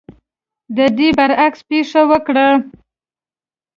د 0.75 0.79
دې 0.97 1.09
برعکس 1.17 1.61
پېښه 1.69 2.01
وکړه. 2.09 2.47